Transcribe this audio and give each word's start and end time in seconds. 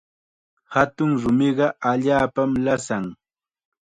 Hatun 0.73 1.11
rumiqa 1.21 1.67
allaapam 1.89 2.49
lasan. 2.65 3.05